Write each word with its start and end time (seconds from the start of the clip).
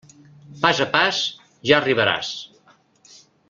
Pas 0.63 0.79
a 0.85 0.87
pas, 0.95 1.19
ja 1.71 1.77
arribaràs. 1.83 2.33